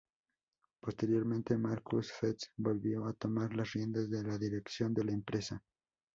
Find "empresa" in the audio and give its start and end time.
5.11-5.61